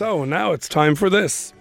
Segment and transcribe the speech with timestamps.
[0.00, 1.52] So now it's time for this.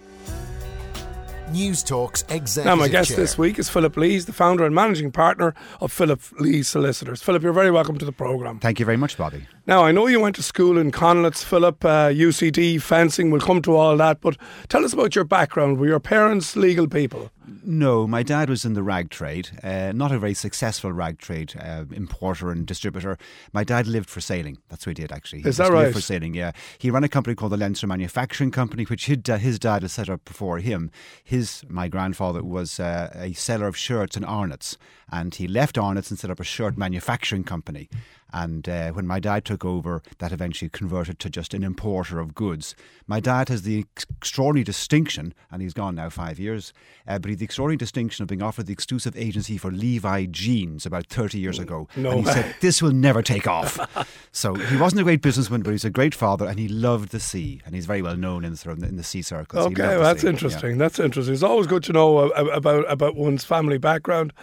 [1.51, 3.17] News Talks Executive Now, my guest Chair.
[3.17, 7.21] this week is Philip Lees, the founder and managing partner of Philip Lees Solicitors.
[7.21, 8.62] Philip, you're very welcome to the programme.
[8.62, 9.46] Thank you very much, Bobby.
[9.70, 13.62] Now, I know you went to school in Conlitz, Philip, uh, UCD, fencing, we'll come
[13.62, 14.36] to all that, but
[14.68, 15.78] tell us about your background.
[15.78, 17.30] Were your parents legal people?
[17.64, 21.54] No, my dad was in the rag trade, uh, not a very successful rag trade
[21.60, 23.20] uh, importer and distributor.
[23.54, 24.57] My dad lived for sailing.
[24.70, 25.43] That's what he did, actually.
[25.43, 25.93] He Is that right?
[25.93, 26.51] For sailing, yeah.
[26.79, 30.10] He ran a company called the Leinster Manufacturing Company, which his, his dad had set
[30.10, 30.89] up before him.
[31.24, 34.77] His, my grandfather, was uh, a seller of shirts and arnotts,
[35.11, 37.88] and he left arnotts and set up a shirt manufacturing company.
[38.31, 42.35] And uh, when my dad took over, that eventually converted to just an importer of
[42.35, 42.75] goods.
[43.07, 46.73] My dad has the extraordinary distinction, and he's gone now five years,
[47.07, 50.25] uh, but he had the extraordinary distinction of being offered the exclusive agency for Levi
[50.25, 51.87] jeans about 30 years ago.
[51.95, 53.79] No and he said, This will never take off.
[54.31, 57.19] so he wasn't a great businessman, but he's a great father, and he loved the
[57.19, 57.61] sea.
[57.65, 59.65] And he's very well known in the, sort of in the sea circles.
[59.67, 60.33] Okay, well, that's sea, yeah.
[60.33, 60.77] interesting.
[60.77, 61.33] That's interesting.
[61.33, 64.33] It's always good to know uh, about about one's family background.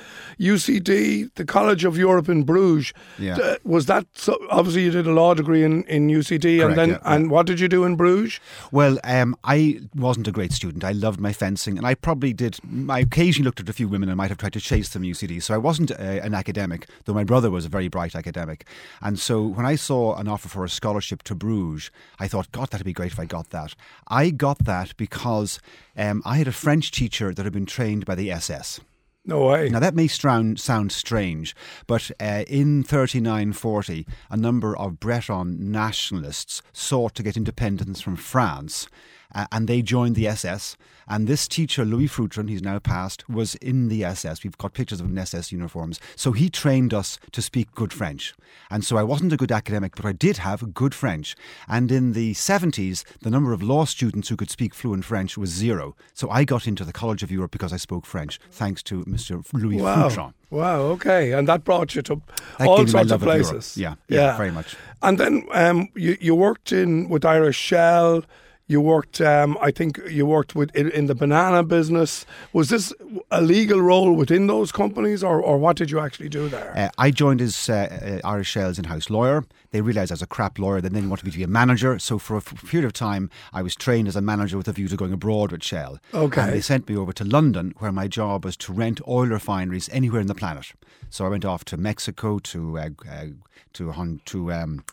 [0.41, 2.93] UCD, the College of Europe in Bruges.
[3.19, 3.37] Yeah.
[3.37, 6.91] Uh, was that so, obviously you did a law degree in, in UCD, and then
[6.91, 7.15] yeah, yeah.
[7.15, 8.41] and what did you do in Bruges?
[8.73, 10.83] Well, um, I wasn't a great student.
[10.83, 12.59] I loved my fencing, and I probably did.
[12.89, 15.43] I occasionally looked at a few women and might have tried to chase them UCD.
[15.43, 18.67] So I wasn't uh, an academic, though my brother was a very bright academic.
[19.01, 22.71] And so when I saw an offer for a scholarship to Bruges, I thought, God,
[22.71, 23.75] that'd be great if I got that.
[24.09, 25.61] I got that because
[25.97, 28.81] um, I had a French teacher that had been trained by the SS.
[29.25, 29.69] No way.
[29.69, 31.57] Now, that may sound, sound strange,
[31.89, 38.87] but uh, in 3940, a number of Breton nationalists sought to get independence from France.
[39.35, 40.77] Uh, and they joined the SS.
[41.09, 44.43] And this teacher, Louis Fruitran, he's now passed, was in the SS.
[44.43, 46.01] We've got pictures of him in SS uniforms.
[46.17, 48.35] So he trained us to speak good French.
[48.71, 51.37] And so I wasn't a good academic, but I did have good French.
[51.69, 55.51] And in the 70s, the number of law students who could speak fluent French was
[55.51, 55.95] zero.
[56.13, 59.45] So I got into the College of Europe because I spoke French, thanks to Mr.
[59.53, 60.33] Louis Wow.
[60.51, 60.81] Wow.
[60.83, 62.21] Okay, and that brought you to
[62.59, 63.77] That all gave me my sorts of love of places.
[63.77, 64.77] Yeah, yeah, very much.
[65.03, 68.25] And then um, you you worked in with Irish Shell.
[68.69, 72.27] You worked, um, I think, you worked with in, in the banana business.
[72.53, 72.93] Was this
[73.31, 76.73] a legal role within those companies, or, or what did you actually do there?
[76.77, 79.45] Uh, I joined as uh, uh, Irish Shell's in-house lawyer.
[79.71, 80.81] They realised I was a crap lawyer.
[80.81, 81.97] Then They then wanted me to be a manager.
[82.01, 84.73] So for a f- period of time, I was trained as a manager with a
[84.73, 86.01] view to going abroad with Shell.
[86.13, 86.41] Okay.
[86.41, 89.89] And they sent me over to London, where my job was to rent oil refineries
[89.91, 90.73] anywhere in the planet.
[91.09, 93.27] So I went off to Mexico, to uh, uh,
[93.75, 94.53] to to.
[94.53, 94.85] Um,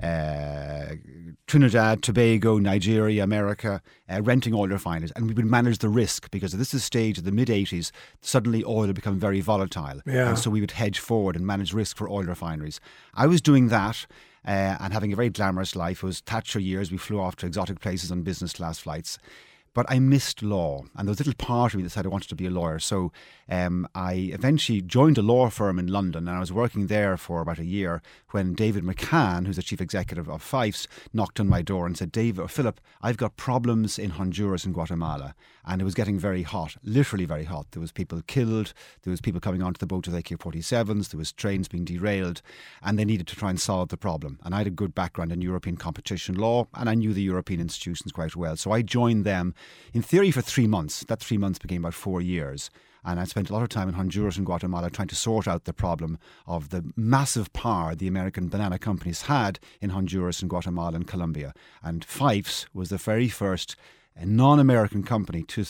[0.00, 0.94] uh,
[1.46, 6.54] Trinidad, Tobago, Nigeria, America, uh, renting oil refineries, and we would manage the risk because
[6.54, 10.00] at this stage of the mid 80s, suddenly oil had become very volatile.
[10.06, 10.28] Yeah.
[10.28, 12.80] And so we would hedge forward and manage risk for oil refineries.
[13.14, 14.06] I was doing that.
[14.44, 16.02] Uh, and having a very glamorous life.
[16.02, 16.90] It was Thatcher years.
[16.90, 19.16] We flew off to exotic places on business class flights.
[19.74, 22.10] But I missed law, and there was a little part of me that said I
[22.10, 22.78] wanted to be a lawyer.
[22.78, 23.10] So
[23.48, 27.40] um, I eventually joined a law firm in London, and I was working there for
[27.40, 31.62] about a year when David McCann, who's the chief executive of Fyffes, knocked on my
[31.62, 35.34] door and said, "David Philip, I've got problems in Honduras and Guatemala."
[35.64, 37.70] And it was getting very hot, literally very hot.
[37.70, 41.32] There was people killed, there was people coming onto the boat with AK-47s, there was
[41.32, 42.42] trains being derailed,
[42.82, 44.40] and they needed to try and solve the problem.
[44.42, 47.60] And I had a good background in European competition law, and I knew the European
[47.60, 48.56] institutions quite well.
[48.56, 49.54] So I joined them,
[49.92, 51.04] in theory, for three months.
[51.04, 52.70] That three months became about four years.
[53.04, 55.64] And I spent a lot of time in Honduras and Guatemala trying to sort out
[55.64, 60.94] the problem of the massive power the American banana companies had in Honduras and Guatemala
[60.94, 61.52] and Colombia.
[61.82, 63.74] And Fyffes was the very first
[64.16, 65.64] a non-American company to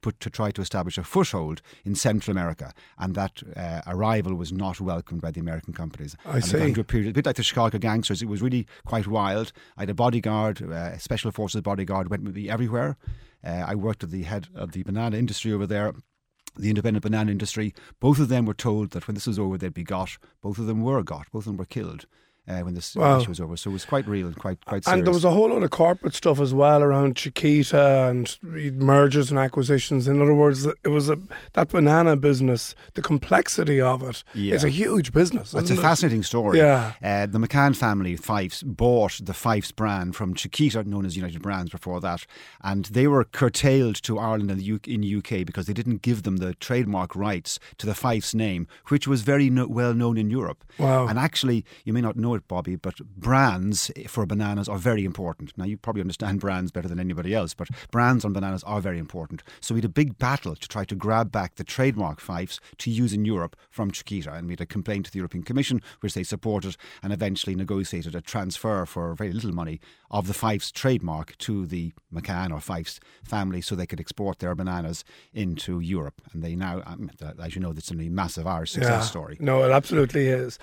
[0.00, 4.52] put to try to establish a foothold in Central America, and that uh, arrival was
[4.52, 6.16] not welcomed by the American companies.
[6.24, 6.80] I and see.
[6.80, 9.52] A period, a bit like the Chicago gangsters, it was really quite wild.
[9.76, 12.96] I had a bodyguard, uh, a special forces bodyguard, went with me everywhere.
[13.44, 15.94] Uh, I worked at the head of the banana industry over there.
[16.56, 19.72] The independent banana industry, both of them were told that when this was over, they'd
[19.72, 20.18] be got.
[20.42, 21.30] Both of them were got.
[21.30, 22.06] Both of them were killed
[22.48, 23.20] uh, when this Wow.
[23.20, 23.56] issue was over.
[23.56, 24.98] So it was quite real and quite quite serious.
[24.98, 29.30] and there was a whole lot of corporate stuff as well around Chiquita and mergers
[29.30, 30.08] and acquisitions.
[30.08, 31.18] In other words, it was a
[31.54, 32.74] that banana business.
[32.94, 34.68] The complexity of it is Yeah.
[34.68, 35.54] a huge business.
[35.54, 35.78] It's a it?
[35.80, 36.58] fascinating story.
[36.58, 36.92] Yeah.
[37.02, 41.70] Uh, the McCann family, Fyffes, bought the Fyffes brand from Chiquita, known as United Brands
[41.70, 42.24] before that,
[42.62, 46.22] and they were curtailed to Ireland and the U- in UK because they didn't give
[46.22, 50.30] them the trademark rights to the Fyffes name, which was very no- well known in
[50.30, 50.64] Europe.
[50.78, 51.06] Wow.
[51.06, 55.04] And actually, you may not know it, it, Bobby, but brands for bananas are very
[55.04, 55.52] important.
[55.56, 58.98] Now, you probably understand brands better than anybody else, but brands on bananas are very
[58.98, 59.42] important.
[59.60, 62.90] So we had a big battle to try to grab back the trademark Fyffes to
[62.90, 66.14] use in Europe from Chiquita, and we had a complaint to the European Commission, which
[66.14, 69.80] they supported and eventually negotiated a transfer for very little money
[70.10, 74.54] of the Fyffes trademark to the McCann or Fyffes family so they could export their
[74.54, 76.20] bananas into Europe.
[76.32, 77.10] And they now, um,
[77.42, 79.08] as you know, that's a massive Irish success Yeah.
[79.08, 79.36] story.
[79.40, 80.58] No, it absolutely is.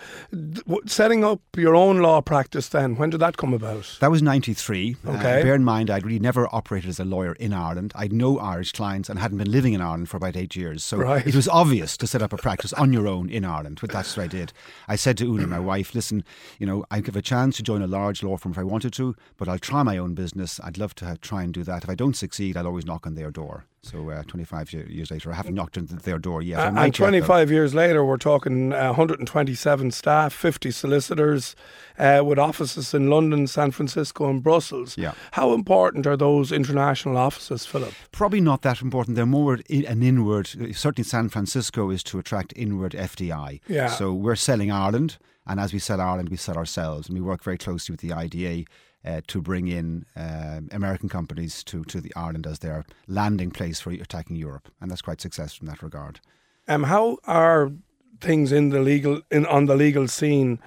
[0.86, 3.98] Setting up your own law practice then, when did that come about?
[4.02, 4.98] That was 93.
[5.08, 5.42] Uh, Okay.
[5.42, 7.94] bear in mind, I'd really never operated as a lawyer in Ireland.
[7.96, 10.84] I'd no Irish clients and hadn't been living in Ireland for about eight years.
[10.84, 11.26] So Right.
[11.26, 14.16] it was obvious to set up a practice on your own in Ireland, but that's
[14.18, 14.52] what I did.
[14.88, 16.24] I said to Una, my wife, listen,
[16.60, 18.92] you know, I give a chance to join a large law firm if I wanted
[18.94, 20.60] to, but I'll try my own business.
[20.64, 21.84] I'd love to try and do that.
[21.86, 23.66] If I don't succeed, I'll always knock on their door.
[23.86, 26.60] So uh, 25 years later, I haven't knocked on their door yet.
[26.60, 31.56] Uh, and yet, 25 years later, we're talking uh, 127 staff, 50 solicitors,
[32.00, 34.98] uh, with offices in London, San Francisco, and Brussels.
[34.98, 35.14] Yeah.
[35.34, 37.94] How important are those international offices, Philip?
[38.12, 39.16] Probably not that important.
[39.16, 40.48] They're more an inward.
[40.74, 43.62] Certainly, San Francisco is to attract inward FDI.
[43.68, 43.88] Yeah.
[43.88, 47.44] So we're selling Ireland, and as we sell Ireland, we sell ourselves, and we work
[47.44, 48.66] very closely with the IDA.
[49.06, 53.80] Uh, to bring in uh, American companies to, to the Ireland as their landing place
[53.80, 56.20] for attacking Europe, and that's quite successful in that regard.
[56.68, 57.72] Um, how are
[58.20, 60.60] things in the legal in on the legal scene?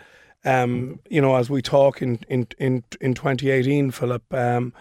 [0.44, 4.32] Um, you know, as we talk in in in, in 2018, Philip.
[4.32, 4.72] Um,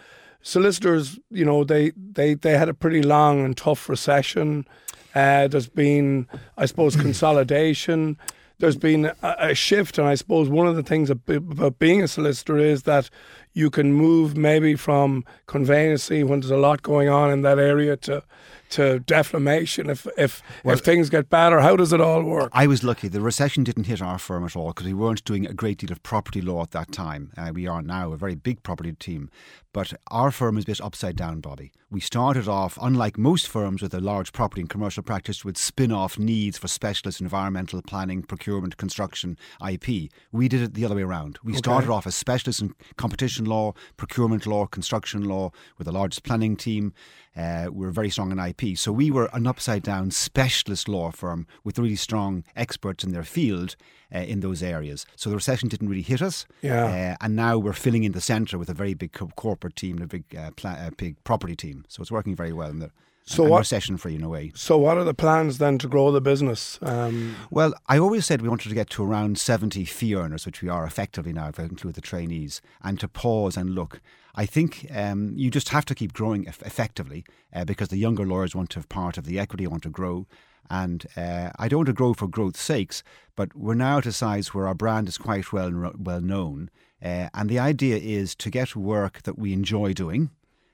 [0.47, 4.65] solicitors, you know, they, they, they had a pretty long and tough recession.
[5.13, 6.27] Uh, there's been,
[6.57, 8.17] I suppose, consolidation.
[8.59, 12.07] There's been a, a shift, and I suppose one of the things about being a
[12.07, 13.09] solicitor is that
[13.57, 17.97] you can move maybe from conveyancy when there's a lot going on in that area
[17.97, 18.23] to
[18.69, 21.61] to defamation if if if things get better.
[21.61, 22.49] How does it all work?
[22.53, 23.07] I was lucky.
[23.07, 25.91] The recession didn't hit our firm at all because we weren't doing a great deal
[25.91, 27.31] of property law at that time.
[27.37, 29.29] Uh, we are now a very big property team.
[29.77, 31.71] But our firm is a bit upside down, Bobby.
[31.91, 35.91] We started off, unlike most firms with a large property and commercial practice, with spin
[35.91, 40.09] off needs for specialist environmental planning, procurement, construction, IP.
[40.31, 41.37] We did it the other way around.
[41.43, 46.23] We started off as specialists in competition law, procurement law, construction law, with the largest
[46.23, 46.93] planning team.
[47.35, 48.77] Uh, we were very strong in IP.
[48.77, 53.23] So we were an upside down specialist law firm with really strong experts in their
[53.23, 53.75] field
[54.13, 55.05] uh, in those areas.
[55.15, 56.45] So the recession didn't really hit us.
[56.61, 57.15] Yeah.
[57.21, 59.97] Uh, and now we're filling in the centre with a very big co- corporate team
[59.97, 61.85] and a big, uh, pla- uh, big property team.
[61.87, 62.69] So it's working very well.
[62.69, 62.91] In the,
[63.29, 64.51] So what- recession free in a way.
[64.55, 66.79] So, what are the plans then to grow the business?
[66.81, 70.61] Um, Well, I always said we wanted to get to around 70 fee earners, which
[70.61, 73.99] we are effectively now, if I include the trainees, and to pause and look.
[74.35, 78.25] I think um, you just have to keep growing eff- effectively uh, because the younger
[78.25, 80.25] lawyers want to have part of the equity, want to grow.
[80.69, 83.01] And uh, I don't want to grow for growth's sakes,
[83.35, 86.69] but we're now at a size where our brand is quite well, well known.
[87.03, 90.29] Uh, and the idea is to get work that we enjoy doing.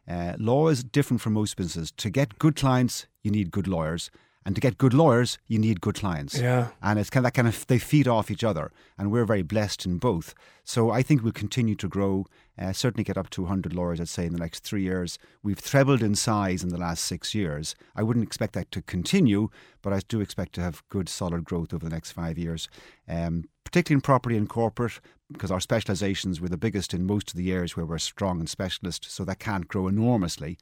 [0.07, 1.91] Uh, law is different from most businesses.
[1.91, 4.11] To get good clients, you need good lawyers.
[4.45, 6.37] And to get good lawyers, you need good clients.
[6.37, 6.69] Yeah.
[6.81, 9.41] And it's kind of that kind of they feed off each other, and we're very
[9.41, 10.33] blessed in both.
[10.65, 12.25] So I think we'll continue to grow.
[12.59, 15.17] Uh, certainly get up to 100 lawyers, I'd say, in the next three years.
[15.41, 17.73] We've trebled in size in the last six years.
[17.95, 19.49] I wouldn't expect that to continue,
[19.81, 22.69] but I do expect to have good, solid growth over the next five years,
[23.07, 24.99] um, particularly in property and corporate,
[25.31, 28.47] because our specialisations were the biggest in most of the areas where we're strong and
[28.47, 30.59] specialist, so that can't grow enormously.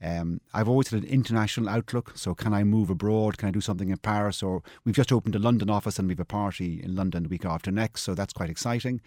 [0.00, 2.12] Um, I've always had an international outlook.
[2.14, 3.36] So, can I move abroad?
[3.36, 4.44] Can I do something in Paris?
[4.44, 7.44] Or we've just opened a London office and we've a party in London the week
[7.44, 8.02] after next.
[8.02, 9.00] So, that's quite exciting.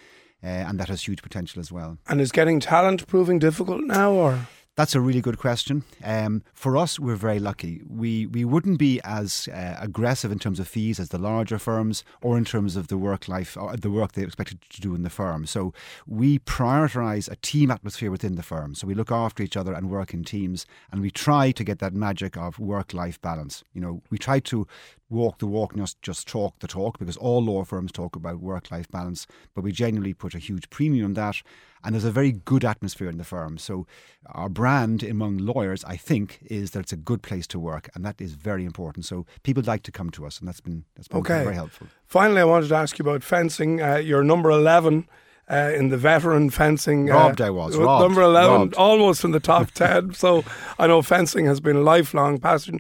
[0.44, 1.98] Uh, and that has huge potential as well.
[2.08, 5.86] and is getting talent proving difficult now, or That's a really good question.
[6.04, 7.82] Um, for us, we're very lucky.
[7.88, 12.04] We we wouldn't be as uh, aggressive in terms of fees as the larger firms,
[12.22, 15.04] or in terms of the work life, or the work they're expected to do in
[15.04, 15.46] the firm.
[15.46, 15.74] So
[16.06, 18.76] we prioritise a team atmosphere within the firm.
[18.76, 21.80] So we look after each other and work in teams, and we try to get
[21.80, 23.64] that magic of work life balance.
[23.74, 24.68] You know, we try to
[25.10, 28.72] walk the walk, not just talk the talk, because all law firms talk about work
[28.72, 31.36] life balance, but we genuinely put a huge premium on that.
[31.84, 33.60] And there's a very good atmosphere in the firm.
[33.60, 33.86] So
[34.26, 38.04] our brand among lawyers, I think, is that it's a good place to work, and
[38.04, 39.06] that is very important.
[39.06, 41.44] So people like to come to us, and that's been that's been Okay.
[41.44, 41.88] very helpful.
[42.08, 43.82] finally, I wanted to ask you about fencing.
[43.82, 45.08] Uh, you're number eleven.
[45.48, 48.74] Uh, in the veteran fencing, Robbed uh, I was, uh, robbed, number eleven, robbed.
[48.74, 50.12] almost in the top ten.
[50.16, 50.44] So
[50.80, 52.80] I know fencing has been a lifelong passion.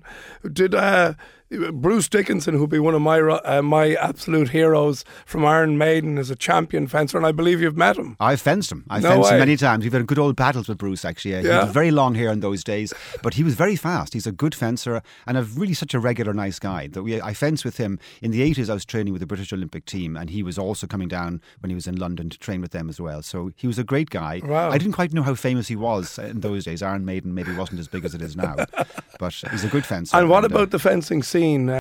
[0.51, 1.13] Did uh,
[1.49, 6.31] Bruce Dickinson, who'd be one of my uh, my absolute heroes from Iron Maiden, is
[6.31, 8.17] a champion fencer, and I believe you've met him.
[8.19, 8.83] I've fenced him.
[8.89, 9.35] I've No fenced way.
[9.35, 9.83] him many times.
[9.83, 11.35] We've had good old battles with Bruce, actually.
[11.35, 11.65] Uh, He Yeah.
[11.65, 14.13] had very long hair in those days, but he was very fast.
[14.13, 16.87] He's a good fencer and a really such a regular, nice guy.
[16.87, 18.67] That we, I fenced with him in the 80s.
[18.69, 21.69] I was training with the British Olympic team, and he was also coming down when
[21.69, 23.21] he was in London to train with them as well.
[23.21, 24.41] So he was a great guy.
[24.43, 24.71] Wow.
[24.71, 26.81] I didn't quite know how famous he was in those days.
[26.81, 28.55] Iron Maiden maybe wasn't as big as it is now,
[29.19, 30.17] but he's a good fencer.
[30.17, 31.65] And what uh, about the fencing scene?